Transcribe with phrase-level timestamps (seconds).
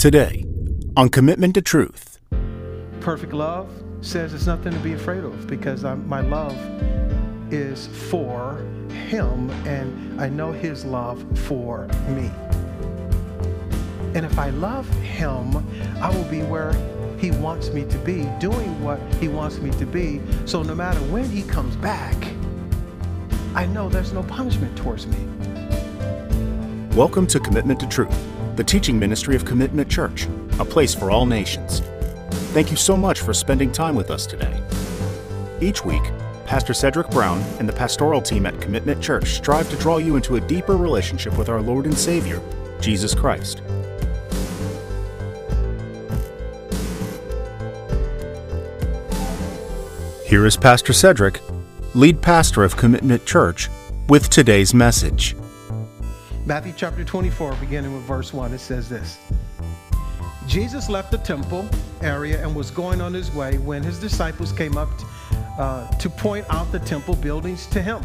[0.00, 0.46] Today,
[0.96, 2.20] on Commitment to Truth.
[3.00, 3.70] Perfect love
[4.00, 6.56] says it's nothing to be afraid of because I'm, my love
[7.52, 12.30] is for Him and I know His love for me.
[14.14, 15.54] And if I love Him,
[16.00, 16.72] I will be where
[17.18, 20.22] He wants me to be, doing what He wants me to be.
[20.46, 22.16] So no matter when He comes back,
[23.54, 25.18] I know there's no punishment towards me.
[26.96, 28.18] Welcome to Commitment to Truth,
[28.60, 30.26] the teaching ministry of Commitment Church,
[30.58, 31.80] a place for all nations.
[32.52, 34.62] Thank you so much for spending time with us today.
[35.62, 36.02] Each week,
[36.44, 40.36] Pastor Cedric Brown and the pastoral team at Commitment Church strive to draw you into
[40.36, 42.38] a deeper relationship with our Lord and Savior,
[42.82, 43.62] Jesus Christ.
[50.26, 51.40] Here is Pastor Cedric,
[51.94, 53.70] lead pastor of Commitment Church,
[54.10, 55.34] with today's message.
[56.50, 59.20] Matthew chapter 24, beginning with verse 1, it says this
[60.48, 61.64] Jesus left the temple
[62.02, 64.88] area and was going on his way when his disciples came up
[65.60, 68.02] uh, to point out the temple buildings to him.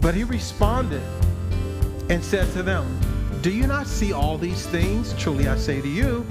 [0.00, 1.02] But he responded
[2.08, 2.98] and said to them,
[3.42, 5.12] Do you not see all these things?
[5.18, 6.26] Truly I say to you,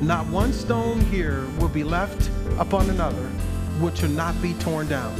[0.00, 3.26] not one stone here will be left upon another,
[3.80, 5.12] which will not be torn down.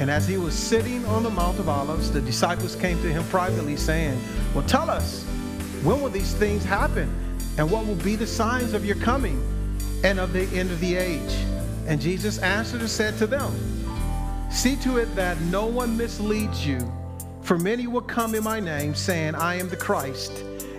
[0.00, 3.24] And as he was sitting on the Mount of Olives, the disciples came to him
[3.24, 4.20] privately, saying,
[4.54, 5.24] Well, tell us,
[5.82, 7.12] when will these things happen?
[7.58, 9.42] And what will be the signs of your coming
[10.04, 11.34] and of the end of the age?
[11.88, 13.52] And Jesus answered and said to them,
[14.52, 16.78] See to it that no one misleads you,
[17.42, 20.32] for many will come in my name, saying, I am the Christ,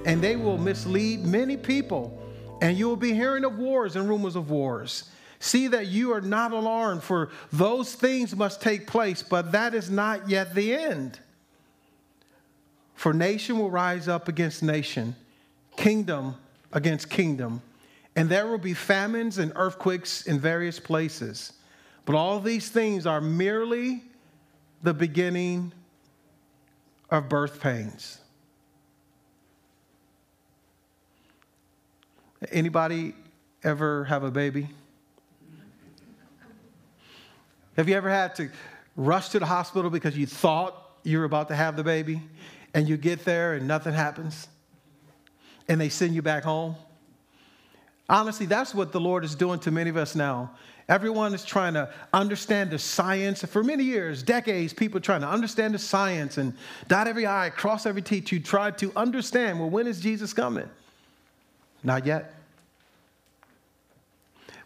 [0.06, 2.16] and they will mislead many people.
[2.62, 5.10] And you will be hearing of wars and rumors of wars.
[5.40, 9.90] See that you are not alarmed, for those things must take place, but that is
[9.90, 11.20] not yet the end.
[12.96, 15.16] For nation will rise up against nation,
[15.78, 16.36] kingdom
[16.74, 17.62] against kingdom,
[18.18, 21.54] and there will be famines and earthquakes in various places.
[22.04, 24.04] But all these things are merely
[24.84, 25.72] the beginning
[27.10, 28.20] of birth pains.
[32.52, 33.16] Anybody
[33.64, 34.70] ever have a baby?
[37.80, 38.50] Have you ever had to
[38.98, 42.22] rush to the hospital because you thought you were about to have the baby
[42.74, 44.50] and you get there and nothing happens
[45.70, 46.76] and they send you back home?
[48.10, 50.52] Honestly, that's what the Lord is doing to many of us now.
[50.90, 53.46] Everyone is trying to understand the science.
[53.46, 56.54] For many years, decades, people trying to understand the science and
[56.90, 60.70] dot every I, cross every T to try to understand well, when is Jesus coming?
[61.82, 62.34] Not yet.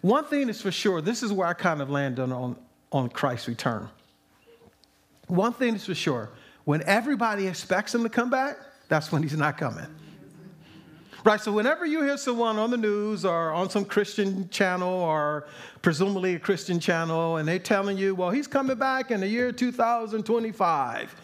[0.02, 2.56] One thing is for sure, this is where I kind of land on, on,
[2.94, 3.90] on Christ's return.
[5.28, 6.30] One thing is for sure,
[6.64, 9.88] when everybody expects him to come back, that's when he's not coming.
[11.26, 15.48] Right, so whenever you hear someone on the news or on some Christian channel or
[15.82, 19.54] presumably a Christian channel and they're telling you, well, he's coming back in the year
[19.54, 21.16] 2025,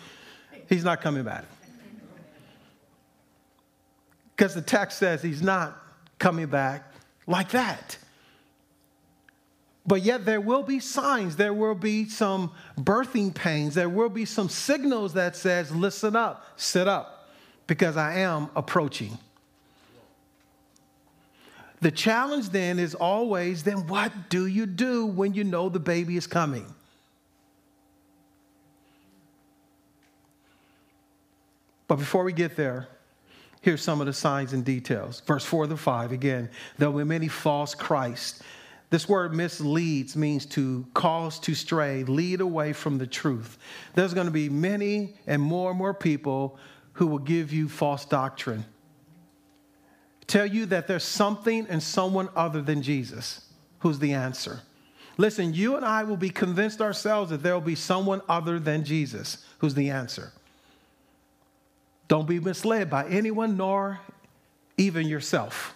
[0.70, 1.44] he's not coming back.
[4.36, 5.78] Because the text says he's not
[6.18, 6.94] coming back
[7.28, 7.98] like that.
[9.90, 14.24] But yet, there will be signs, there will be some birthing pains, there will be
[14.24, 17.28] some signals that says, listen up, sit up,
[17.66, 19.18] because I am approaching.
[21.82, 26.18] The challenge then is always then what do you do when you know the baby
[26.18, 26.68] is coming?
[31.88, 32.90] But before we get there,
[33.62, 35.22] here's some of the signs and details.
[35.22, 36.48] Verse 4 to 5 again,
[36.78, 38.44] there will be many false Christs.
[38.90, 43.58] This word misleads means to cause to stray, lead away from the truth.
[43.94, 46.58] There's going to be many and more and more people
[46.94, 48.66] who will give you false doctrine
[50.30, 53.42] tell you that there's something and someone other than Jesus
[53.80, 54.62] who's the answer.
[55.18, 58.86] Listen, you and I will be convinced ourselves that there will be someone other than
[58.86, 60.32] Jesus who's the answer.
[62.08, 64.00] Don't be misled by anyone nor
[64.78, 65.74] even yourself.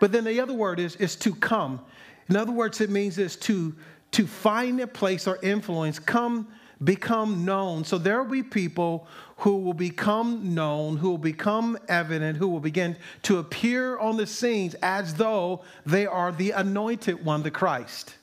[0.00, 1.80] But then the other word is, is to come.
[2.28, 3.74] In other words, it means is to,
[4.12, 6.48] to find a place or influence, come
[6.82, 7.84] become known.
[7.84, 9.06] So there will be people
[9.38, 14.26] who will become known, who will become evident, who will begin to appear on the
[14.26, 18.14] scenes as though they are the anointed one, the Christ.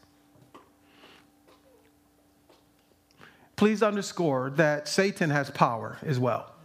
[3.55, 6.56] Please underscore that Satan has power as well.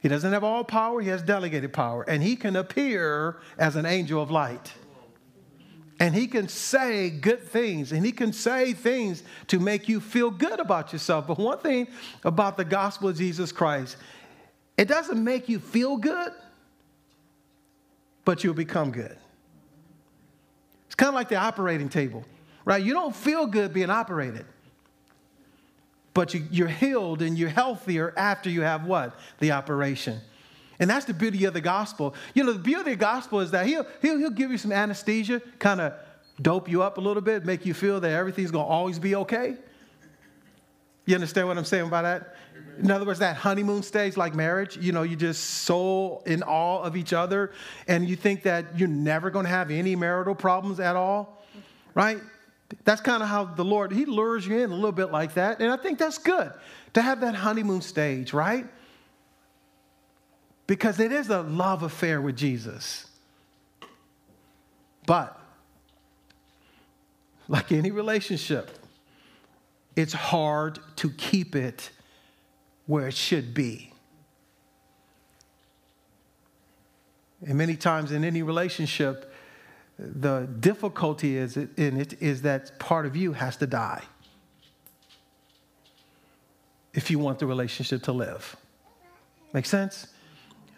[0.00, 3.84] He doesn't have all power, he has delegated power, and he can appear as an
[3.86, 4.72] angel of light.
[6.00, 10.30] And he can say good things and he can say things to make you feel
[10.30, 11.26] good about yourself.
[11.26, 11.88] But one thing
[12.24, 13.98] about the gospel of Jesus Christ,
[14.78, 16.32] it doesn't make you feel good,
[18.24, 19.18] but you'll become good.
[20.86, 22.24] It's kind of like the operating table,
[22.64, 22.82] right?
[22.82, 24.46] You don't feel good being operated,
[26.20, 29.18] but you, are healed and you're healthier after you have what?
[29.38, 30.20] The operation.
[30.78, 32.14] And that's the beauty of the gospel.
[32.34, 34.70] You know, the beauty of the gospel is that he'll, he'll, he'll give you some
[34.70, 35.94] anesthesia, kind of
[36.42, 39.14] dope you up a little bit, make you feel that everything's going to always be
[39.14, 39.56] okay.
[41.06, 42.34] You understand what I'm saying about that?
[42.78, 46.82] In other words, that honeymoon stage, like marriage, you know, you're just so in awe
[46.82, 47.50] of each other
[47.88, 51.42] and you think that you're never going to have any marital problems at all,
[51.94, 52.20] right?
[52.84, 55.60] That's kind of how the Lord, He lures you in a little bit like that.
[55.60, 56.52] And I think that's good
[56.94, 58.66] to have that honeymoon stage, right?
[60.66, 63.06] Because it is a love affair with Jesus.
[65.06, 65.36] But,
[67.48, 68.78] like any relationship,
[69.96, 71.90] it's hard to keep it
[72.86, 73.92] where it should be.
[77.44, 79.29] And many times in any relationship,
[80.00, 84.02] the difficulty is in it is that part of you has to die
[86.94, 88.56] if you want the relationship to live.
[89.52, 90.06] Make sense?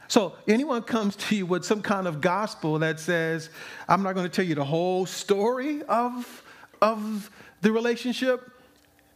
[0.09, 3.49] So, anyone comes to you with some kind of gospel that says,
[3.89, 6.43] I'm not going to tell you the whole story of,
[6.83, 7.31] of
[7.63, 8.51] the relationship,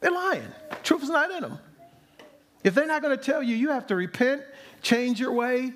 [0.01, 0.47] they're lying.
[0.85, 1.59] Truth is not in them.
[2.65, 4.43] If they're not going to tell you, you have to repent,
[4.81, 5.73] change your way,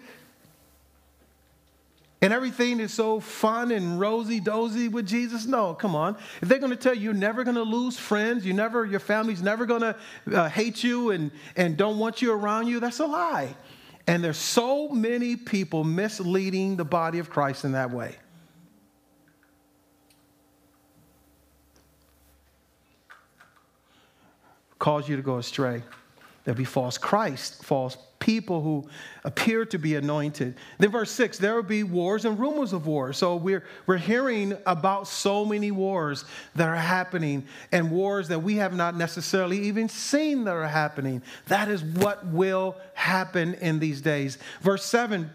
[2.22, 5.46] and everything is so fun and rosy dozy with Jesus?
[5.46, 6.16] No, come on.
[6.42, 9.00] If they're going to tell you you're never going to lose friends, you never, your
[9.00, 9.96] family's never going to
[10.34, 13.54] uh, hate you and, and don't want you around you, that's a lie.
[14.06, 18.16] And there's so many people misleading the body of Christ in that way.
[24.78, 25.82] Cause you to go astray.
[26.44, 28.88] There'll be false Christ, false people who
[29.24, 30.54] appear to be anointed.
[30.78, 33.16] Then, verse 6 there will be wars and rumors of wars.
[33.16, 38.56] So, we're, we're hearing about so many wars that are happening and wars that we
[38.56, 41.22] have not necessarily even seen that are happening.
[41.48, 44.38] That is what will happen in these days.
[44.60, 45.30] Verse 7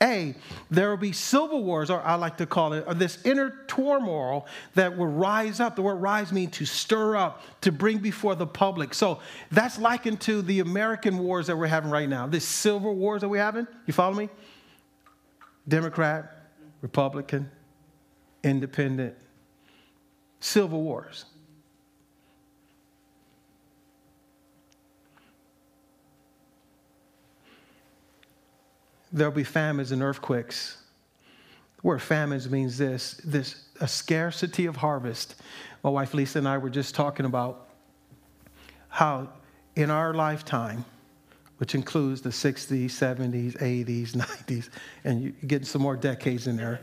[0.00, 0.34] a,
[0.70, 4.46] there will be civil wars, or I like to call it, or this inner turmoil
[4.74, 5.74] that will rise up.
[5.74, 8.94] The word rise means to stir up, to bring before the public.
[8.94, 9.18] So
[9.50, 12.28] that's likened to the American wars that we're having right now.
[12.28, 13.66] This civil wars that we're having.
[13.86, 14.28] You follow me?
[15.66, 16.48] Democrat,
[16.80, 17.50] Republican,
[18.44, 19.16] independent,
[20.38, 21.24] civil wars.
[29.12, 30.76] There'll be famines and earthquakes.
[31.82, 35.36] Word famines means this, this a scarcity of harvest.
[35.82, 37.68] My wife Lisa and I were just talking about
[38.88, 39.28] how
[39.76, 40.84] in our lifetime,
[41.58, 44.68] which includes the 60s, 70s, 80s, 90s,
[45.04, 46.80] and you're getting some more decades in there,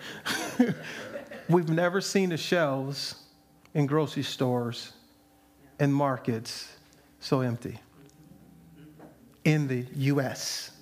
[1.50, 3.16] we've never seen the shelves
[3.74, 4.94] in grocery stores
[5.80, 6.70] and markets
[7.20, 7.80] so empty
[9.44, 10.75] in the U.S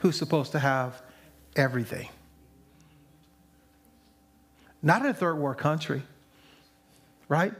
[0.00, 1.00] who's supposed to have
[1.56, 2.08] everything.
[4.82, 6.02] Not in a third world country,
[7.28, 7.52] right?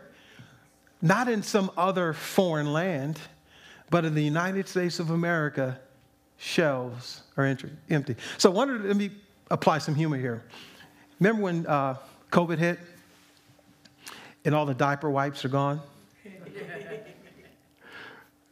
[1.03, 3.19] Not in some other foreign land,
[3.91, 5.79] but in the United States of America,
[6.39, 7.45] shelves are
[7.91, 8.17] empty.
[8.39, 9.11] So, wanted, let me
[9.51, 10.43] apply some humor here.
[11.19, 11.97] Remember when uh,
[12.31, 12.79] COVID hit
[14.45, 15.81] and all the diaper wipes are gone?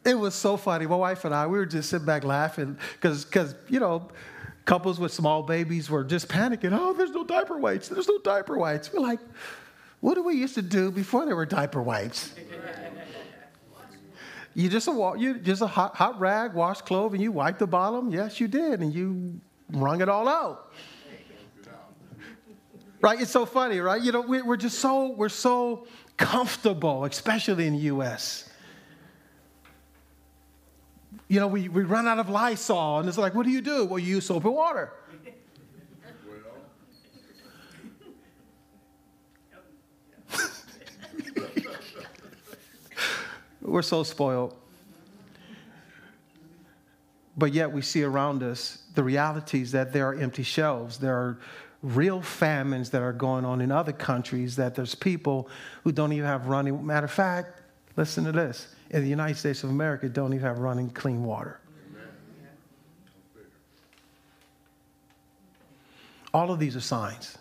[0.09, 0.87] It was so funny.
[0.87, 4.09] My wife and I, we were just sitting back laughing because, because you know,
[4.65, 6.71] couples with small babies were just panicking.
[6.73, 7.89] Oh, there's no diaper wipes.
[7.89, 8.91] There's no diaper wipes.
[8.91, 9.19] We're like,
[9.99, 12.33] what do we used to do before there were diaper wipes?
[14.55, 17.67] you just a you just a hot, hot rag, wash clothes, and you wipe the
[17.67, 18.09] bottom.
[18.09, 19.39] Yes, you did, and you
[19.73, 20.73] wrung it all out.
[22.99, 23.21] Right?
[23.21, 24.01] It's so funny, right?
[24.01, 25.85] You know, we're just so we're so
[26.17, 28.48] comfortable, especially in the U.S
[31.29, 33.85] you know, we, we run out of Lysol, and it's like, what do you do?
[33.85, 34.91] Well, you use soap and water.
[43.61, 44.55] We're so spoiled.
[47.37, 50.97] But yet we see around us the realities that there are empty shelves.
[50.97, 51.37] There are
[51.83, 55.47] real famines that are going on in other countries, that there's people
[55.83, 56.83] who don't even have running.
[56.83, 57.61] Matter of fact,
[57.99, 61.59] listen to this in the United States of America don't even have running clean water.
[66.33, 67.37] All of these are signs,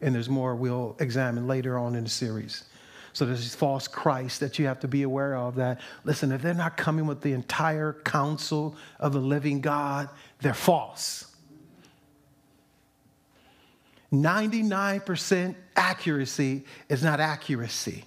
[0.00, 2.64] and there's more we'll examine later on in the series.
[3.12, 6.54] So there's false Christ that you have to be aware of that, listen, if they're
[6.54, 10.08] not coming with the entire counsel of the living God,
[10.40, 11.34] they're false.
[14.12, 18.04] 99% accuracy is not accuracy.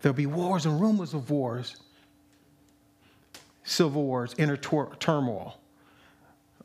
[0.00, 1.76] There'll be wars and rumors of wars,
[3.64, 5.58] civil wars, inner turmoil,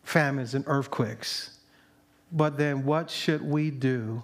[0.03, 1.57] famines, and earthquakes.
[2.31, 4.23] But then, what should we do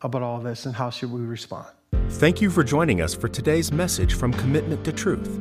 [0.00, 1.68] about all this and how should we respond?
[2.10, 5.40] Thank you for joining us for today's message from Commitment to Truth.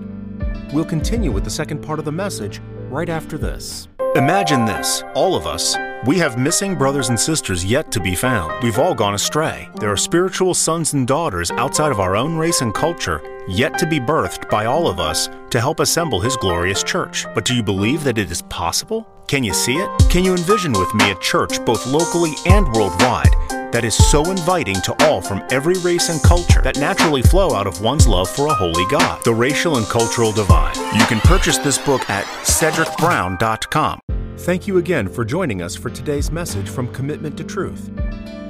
[0.74, 3.88] We'll continue with the second part of the message right after this.
[4.16, 8.64] Imagine this all of us we have missing brothers and sisters yet to be found.
[8.64, 9.70] We've all gone astray.
[9.76, 13.86] There are spiritual sons and daughters outside of our own race and culture yet to
[13.86, 17.26] be birthed by all of us to help assemble His glorious church.
[17.36, 19.08] But do you believe that it is possible?
[19.28, 19.90] Can you see it?
[20.10, 23.34] Can you envision with me a church both locally and worldwide
[23.72, 27.68] that is so inviting to all from every race and culture that naturally flow out
[27.68, 29.24] of one's love for a holy God?
[29.24, 30.76] The Racial and Cultural Divide.
[30.98, 34.00] You can purchase this book at cedricbrown.com.
[34.38, 37.92] Thank you again for joining us for today's message from Commitment to Truth.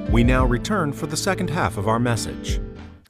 [0.10, 2.62] We now return for the second half of our message.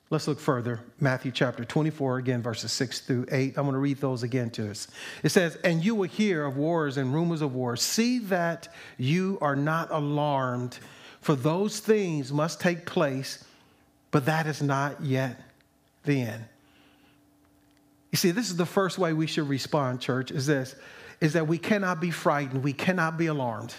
[0.10, 0.80] Let's look further.
[1.00, 3.56] Matthew chapter 24, again, verses 6 through 8.
[3.56, 4.88] I'm going to read those again to us.
[5.22, 7.82] It says, And you will hear of wars and rumors of wars.
[7.82, 10.80] See that you are not alarmed,
[11.22, 13.46] for those things must take place,
[14.10, 15.40] but that is not yet
[16.04, 16.46] the end.
[18.12, 20.76] You see, this is the first way we should respond, church, is this
[21.22, 23.74] is that we cannot be frightened, we cannot be alarmed.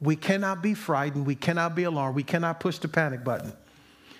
[0.00, 3.52] We cannot be frightened, we cannot be alarmed, we cannot push the panic button.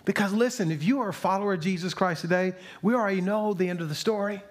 [0.04, 3.68] Because listen, if you are a follower of Jesus Christ today, we already know the
[3.68, 4.42] end of the story.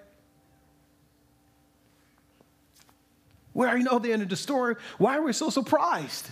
[3.54, 4.76] We already know the end of the story.
[4.98, 6.28] Why are we so surprised?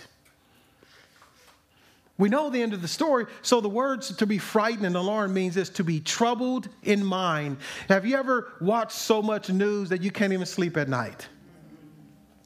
[2.17, 3.27] We know the end of the story.
[3.43, 7.59] So the words to be frightened and alarmed means is to be troubled in mind.
[7.89, 11.29] Have you ever watched so much news that you can't even sleep at night?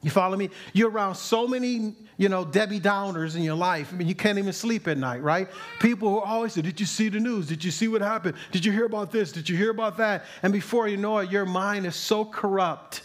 [0.05, 0.51] You follow me?
[0.71, 3.89] You're around so many, you know, Debbie Downers in your life.
[3.91, 5.47] I mean, you can't even sleep at night, right?
[5.79, 7.47] People who always say, Did you see the news?
[7.47, 8.37] Did you see what happened?
[8.51, 9.31] Did you hear about this?
[9.31, 10.25] Did you hear about that?
[10.43, 13.01] And before you know it, your mind is so corrupt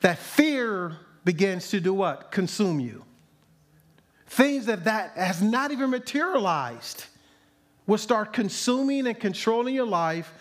[0.00, 2.32] that fear begins to do what?
[2.32, 3.04] Consume you.
[4.26, 7.04] Things that that has not even materialized
[7.88, 10.32] will start consuming and controlling your life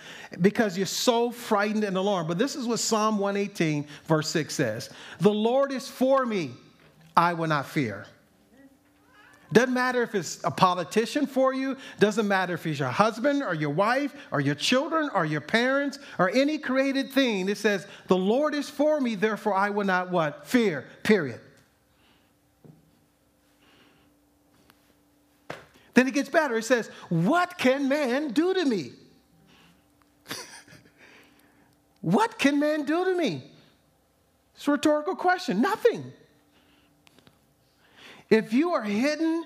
[0.41, 2.27] because you're so frightened and alarmed.
[2.27, 6.51] But this is what Psalm 118, verse 6 says The Lord is for me,
[7.15, 8.05] I will not fear.
[9.53, 13.53] Doesn't matter if it's a politician for you, doesn't matter if he's your husband or
[13.53, 17.47] your wife or your children or your parents or any created thing.
[17.47, 20.45] It says, The Lord is for me, therefore I will not what?
[20.45, 21.39] Fear, period.
[25.97, 26.57] Then it gets better.
[26.57, 28.91] It says, What can man do to me?
[32.01, 33.41] What can man do to me?
[34.53, 35.59] It's a rhetorical question.
[35.59, 36.13] Nothing.
[38.29, 39.45] If you are hidden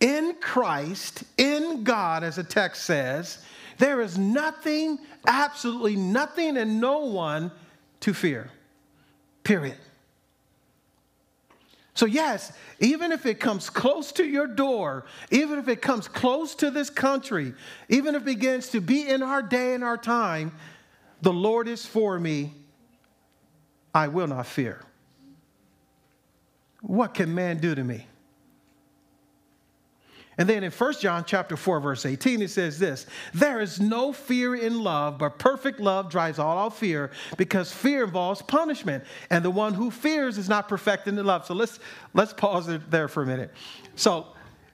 [0.00, 3.44] in Christ, in God, as the text says,
[3.76, 7.52] there is nothing, absolutely nothing, and no one
[8.00, 8.50] to fear.
[9.44, 9.76] Period.
[12.00, 16.54] So, yes, even if it comes close to your door, even if it comes close
[16.54, 17.52] to this country,
[17.90, 20.52] even if it begins to be in our day and our time,
[21.20, 22.54] the Lord is for me,
[23.94, 24.82] I will not fear.
[26.80, 28.06] What can man do to me?
[30.40, 33.04] And then in 1 John chapter 4 verse 18 it says this,
[33.34, 38.04] there is no fear in love, but perfect love drives all out fear because fear
[38.04, 41.44] involves punishment, and the one who fears is not perfected in the love.
[41.44, 41.78] So let's
[42.14, 43.52] let's pause there for a minute.
[43.96, 44.28] So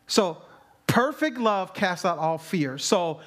[0.06, 0.40] so
[0.86, 2.78] perfect love casts out all fear.
[2.78, 3.18] So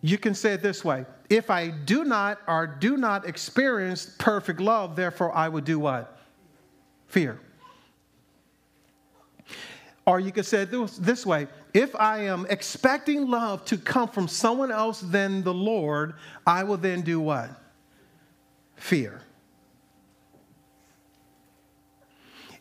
[0.00, 4.60] you can say it this way if I do not or do not experience perfect
[4.60, 6.16] love, therefore I would do what?
[7.08, 7.40] Fear.
[10.06, 10.70] Or you could say it
[11.00, 16.14] this way if I am expecting love to come from someone else than the Lord,
[16.46, 17.50] I will then do what?
[18.76, 19.20] Fear.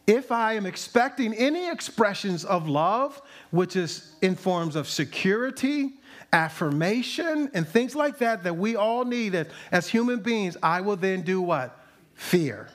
[0.05, 3.21] If I am expecting any expressions of love,
[3.51, 5.93] which is in forms of security,
[6.33, 10.97] affirmation, and things like that that we all need as, as human beings, I will
[10.97, 11.79] then do what?
[12.15, 12.67] Fear.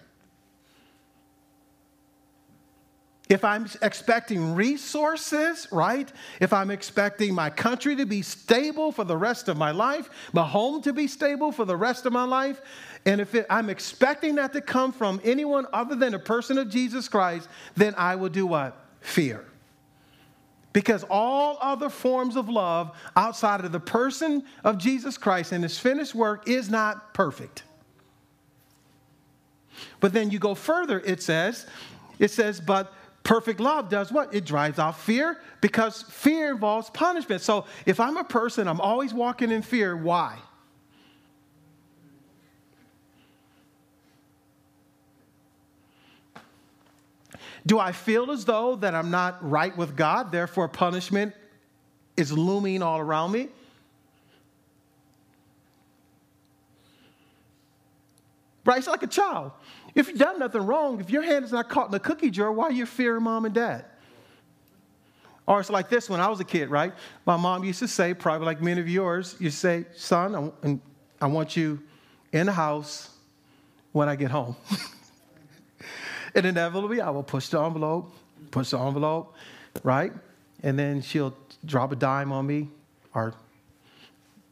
[3.29, 6.11] If I'm expecting resources, right?
[6.41, 10.47] If I'm expecting my country to be stable for the rest of my life, my
[10.47, 12.63] home to be stable for the rest of my life,
[13.05, 16.71] and if it, I'm expecting that to come from anyone other than a person of
[16.71, 18.83] Jesus Christ, then I will do what?
[19.01, 19.45] Fear.
[20.73, 25.79] Because all other forms of love outside of the person of Jesus Christ and his
[25.79, 27.63] finished work is not perfect.
[30.01, 31.67] But then you go further, it says,
[32.19, 34.35] it says, but perfect love does what?
[34.35, 37.43] It drives out fear because fear involves punishment.
[37.43, 40.39] So if I'm a person, I'm always walking in fear, why?
[47.67, 51.35] Do I feel as though that I'm not right with God, therefore punishment
[52.17, 53.49] is looming all around me?
[58.65, 58.79] Right?
[58.79, 59.53] It's like a child.
[59.99, 62.53] If you've done nothing wrong, if your hand is not caught in a cookie jar,
[62.53, 63.85] why are you fearing mom and dad?
[65.45, 66.93] Or it's like this when I was a kid, right?
[67.27, 70.79] My mom used to say, probably like many of yours, you say, son, I,
[71.21, 71.81] I want you
[72.33, 73.11] in the house
[73.91, 74.55] when I get home.
[76.35, 78.15] And inevitably, I will push the envelope,
[78.51, 79.35] push the envelope,
[79.83, 80.13] right?
[80.63, 82.69] And then she'll drop a dime on me
[83.15, 83.35] or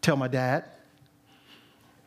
[0.00, 0.64] tell my dad.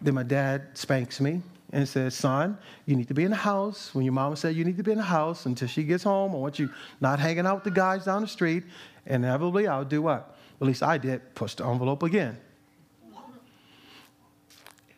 [0.02, 3.94] Then my dad spanks me and says, Son, you need to be in the house.
[3.94, 6.34] When your mama said you need to be in the house until she gets home,
[6.34, 8.64] I want you not hanging out with the guys down the street.
[9.06, 10.36] Inevitably, I'll do what?
[10.60, 12.38] At least I did, push the envelope again.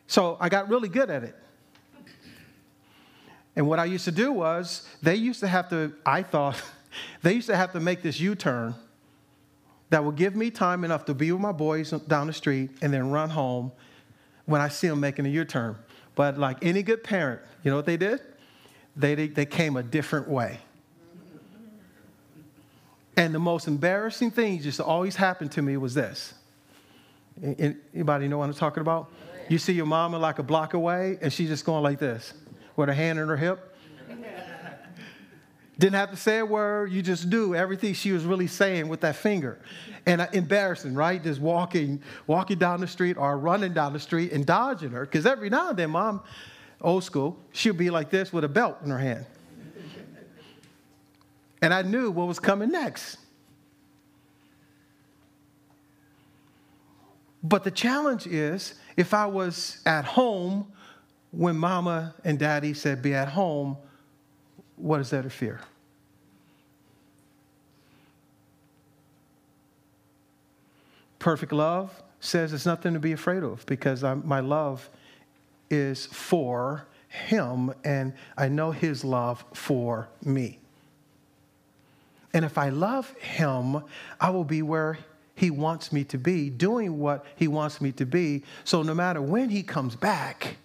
[0.06, 1.36] So I got really good at it.
[3.54, 6.60] And what I used to do was, they used to have to, I thought,
[7.22, 8.74] they used to have to make this U turn
[9.90, 12.92] that would give me time enough to be with my boys down the street and
[12.92, 13.72] then run home
[14.46, 15.76] when I see them making a U turn.
[16.14, 18.20] But like any good parent, you know what they did?
[18.96, 20.58] They, they, they came a different way.
[23.16, 26.34] And the most embarrassing thing just always happened to me was this.
[27.42, 29.10] Anybody know what I'm talking about?
[29.48, 32.32] You see your mama like a block away, and she's just going like this
[32.76, 33.76] with her hand on her hip.
[35.78, 36.92] Didn't have to say a word.
[36.92, 39.58] You just do everything she was really saying with that finger.
[40.04, 41.22] And uh, embarrassing, right?
[41.22, 45.06] Just walking, walking down the street or running down the street and dodging her.
[45.06, 46.22] Because every now and then, mom,
[46.80, 49.24] old school, she'll be like this with a belt in her hand.
[51.62, 53.18] And I knew what was coming next.
[57.42, 60.70] But the challenge is if I was at home
[61.30, 63.76] when mama and daddy said be at home,
[64.76, 65.60] what is there to fear?
[71.22, 74.90] Perfect love says it's nothing to be afraid of because I'm, my love
[75.70, 80.58] is for him and I know his love for me.
[82.34, 83.84] And if I love him,
[84.20, 84.98] I will be where
[85.36, 88.42] he wants me to be, doing what he wants me to be.
[88.64, 90.56] So no matter when he comes back,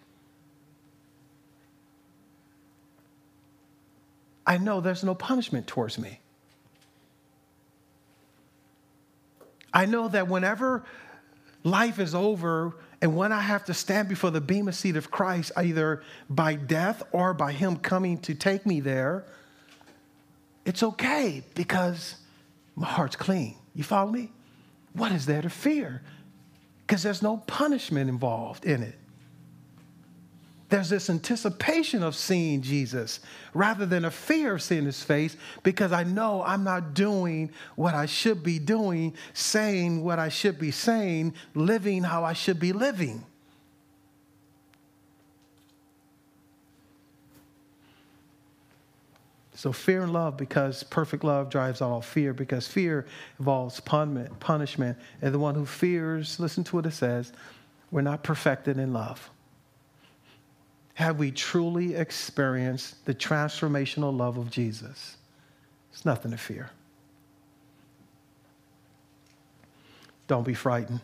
[4.47, 6.19] I know there's no punishment towards me.
[9.77, 10.83] I know that whenever
[11.63, 15.51] life is over and when I have to stand before the bema seat of Christ,
[15.55, 19.23] either by death or by Him coming to take me there,
[20.65, 22.15] it's okay because
[22.75, 23.55] my heart's clean.
[23.75, 24.31] You follow me?
[24.93, 26.01] What is there to fear?
[26.87, 28.95] Because there's no punishment involved in it.
[30.69, 33.21] There's this anticipation of seeing Jesus
[33.53, 37.95] rather than a fear of seeing his face because I know I'm not doing what
[37.95, 42.73] I should be doing, saying what I should be saying, living how I should be
[42.73, 43.25] living.
[49.55, 53.07] So, fear and love because perfect love drives all fear because fear
[53.39, 54.97] involves punishment.
[55.21, 57.33] And the one who fears, listen to what it says,
[57.89, 59.31] we're not perfected in love.
[60.97, 65.17] Have we truly experienced the transformational love of Jesus?
[65.93, 66.71] It's nothing to fear.
[70.25, 71.01] Don't be frightened.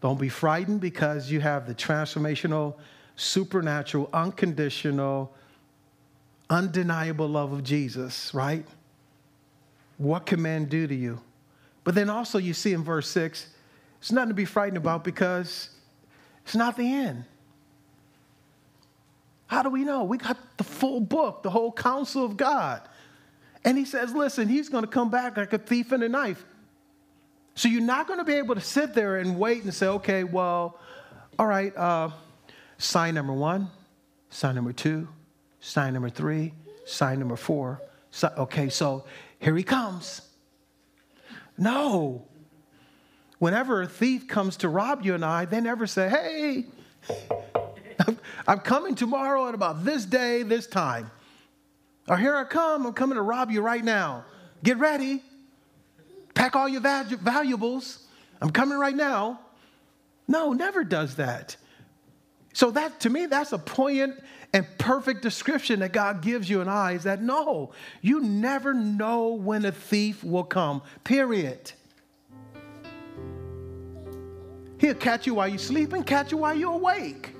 [0.00, 2.76] Don't be frightened because you have the transformational,
[3.16, 5.34] supernatural, unconditional,
[6.48, 8.64] undeniable love of Jesus, right?
[9.98, 11.20] What can man do to you?
[11.82, 13.48] But then also, you see in verse 6,
[13.98, 15.70] it's nothing to be frightened about because
[16.44, 17.24] it's not the end.
[19.46, 20.04] How do we know?
[20.04, 22.80] We got the full book, the whole counsel of God.
[23.64, 26.44] And he says, listen, he's going to come back like a thief in a knife.
[27.54, 30.24] So you're not going to be able to sit there and wait and say, okay,
[30.24, 30.78] well,
[31.38, 32.10] all right, uh,
[32.78, 33.70] sign number one,
[34.28, 35.08] sign number two,
[35.60, 36.52] sign number three,
[36.84, 37.80] sign number four.
[38.10, 39.04] So, okay, so
[39.38, 40.22] here he comes.
[41.56, 42.26] No.
[43.38, 46.66] Whenever a thief comes to rob you and I, they never say, hey,
[48.46, 51.10] I'm coming tomorrow at about this day, this time.
[52.08, 54.24] Or here I come, I'm coming to rob you right now.
[54.62, 55.22] Get ready.
[56.34, 58.06] Pack all your valuables.
[58.40, 59.40] I'm coming right now.
[60.26, 61.56] No, never does that.
[62.52, 66.70] So that to me, that's a poignant and perfect description that God gives you and
[66.70, 70.82] I is that no, you never know when a thief will come.
[71.02, 71.72] Period.
[74.78, 77.33] He'll catch you while you're sleeping, catch you while you're awake,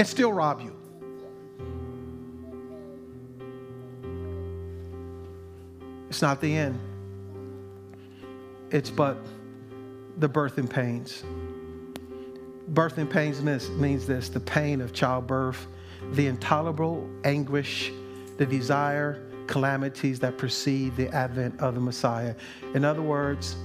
[0.00, 0.74] and still rob you.
[6.08, 6.80] It's not the end.
[8.70, 9.16] It's but
[10.18, 11.22] the birthing pains
[12.72, 15.66] birthing pains means this the pain of childbirth,
[16.12, 17.92] the intolerable anguish,
[18.36, 22.34] the desire, calamities that precede the advent of the Messiah.
[22.74, 23.56] In other words,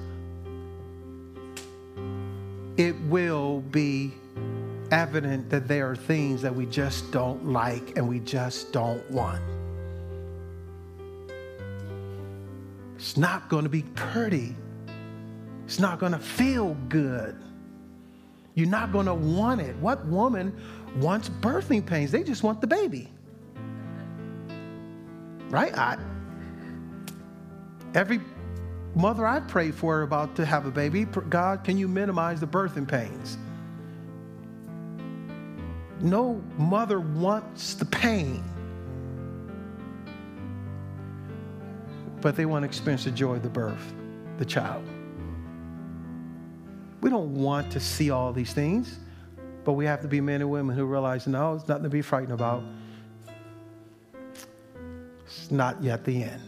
[2.78, 4.14] it will be
[4.96, 9.42] evident that there are things that we just don't like and we just don't want.
[12.96, 14.56] It's not going to be pretty.
[15.66, 17.36] It's not going to feel good.
[18.54, 19.76] You're not going to want it.
[19.78, 20.58] What woman
[21.02, 22.10] wants birthing pains?
[22.10, 23.10] They just want the baby.
[25.50, 25.78] Right?
[25.78, 25.98] I,
[27.94, 28.22] every
[28.96, 32.88] mother I pray for about to have a baby, God, can you minimize the birthing
[32.88, 33.38] pains?
[36.06, 38.44] No mother wants the pain.
[42.22, 43.96] But they want to experience the joy of the birth,
[44.38, 44.84] the child.
[47.02, 49.00] We don't want to see all these things,
[49.64, 52.04] but we have to be men and women who realize no, it's nothing to be
[52.04, 52.62] frightened about.
[55.26, 56.42] It's not yet the end.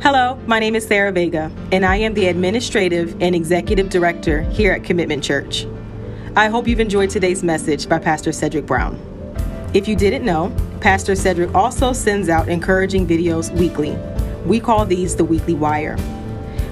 [0.00, 4.70] Hello, my name is Sarah Vega, and I am the Administrative and Executive Director here
[4.70, 5.66] at Commitment Church.
[6.40, 8.98] I hope you've enjoyed today's message by Pastor Cedric Brown.
[9.74, 10.50] If you didn't know,
[10.80, 13.94] Pastor Cedric also sends out encouraging videos weekly.
[14.46, 15.98] We call these the Weekly Wire.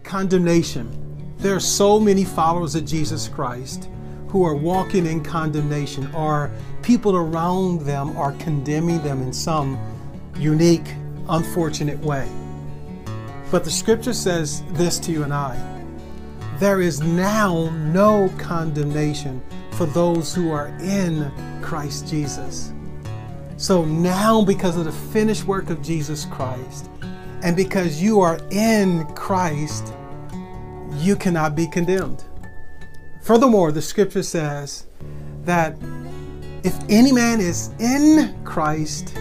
[0.04, 1.36] Condemnation.
[1.40, 3.90] There are so many followers of Jesus Christ
[4.36, 9.80] who are walking in condemnation, or people around them are condemning them in some
[10.36, 10.94] unique,
[11.30, 12.30] unfortunate way.
[13.50, 15.56] But the scripture says this to you and I
[16.60, 22.74] there is now no condemnation for those who are in Christ Jesus.
[23.56, 26.90] So now, because of the finished work of Jesus Christ,
[27.42, 29.94] and because you are in Christ,
[30.96, 32.26] you cannot be condemned.
[33.26, 34.86] Furthermore, the scripture says
[35.46, 35.76] that
[36.64, 39.18] if any man is in Christ,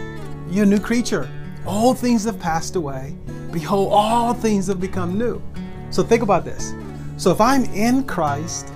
[0.51, 1.27] you're a new creature.
[1.65, 3.17] All things have passed away.
[3.51, 5.43] Behold, all things have become new.
[5.89, 6.75] So think about this.
[7.17, 8.71] So if I'm in Christ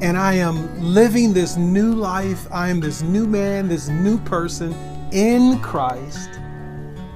[0.00, 4.74] and I am living this new life, I am this new man, this new person
[5.12, 6.40] in Christ,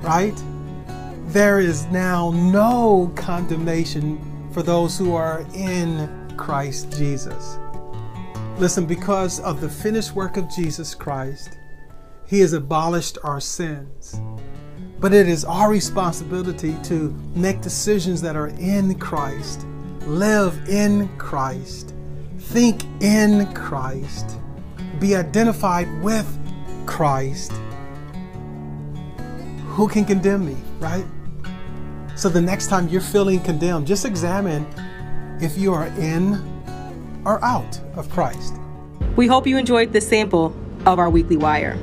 [0.02, 0.38] right?
[1.28, 4.20] There is now no condemnation
[4.52, 7.58] for those who are in Christ Jesus.
[8.56, 11.58] Listen, because of the finished work of Jesus Christ,
[12.26, 14.18] He has abolished our sins.
[14.98, 19.66] But it is our responsibility to make decisions that are in Christ
[20.08, 21.94] live in Christ,
[22.38, 24.38] think in Christ,
[24.98, 26.26] be identified with
[26.86, 27.52] Christ.
[29.66, 31.04] Who can condemn me, right?
[32.16, 34.66] So the next time you're feeling condemned, just examine
[35.40, 36.40] if you are in
[37.24, 38.54] or out of Christ.
[39.16, 40.54] We hope you enjoyed this sample
[40.86, 41.78] of our weekly wire.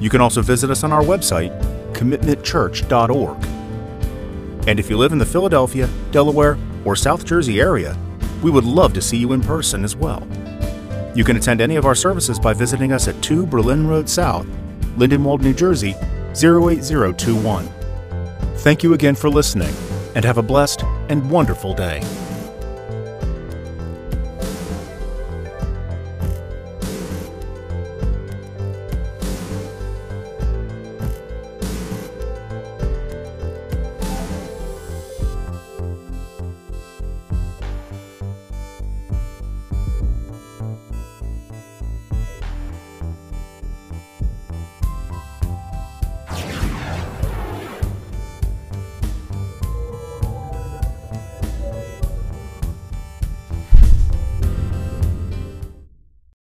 [0.00, 1.52] You can also visit us on our website,
[1.92, 3.44] commitmentchurch.org.
[4.68, 7.96] And if you live in the Philadelphia, Delaware, or South Jersey area,
[8.42, 10.26] we would love to see you in person as well.
[11.14, 14.46] You can attend any of our services by visiting us at 2 Berlin Road South,
[14.96, 15.94] Lindenwold, New Jersey
[16.34, 17.68] 08021.
[18.56, 19.74] Thank you again for listening,
[20.14, 22.02] and have a blessed and wonderful day.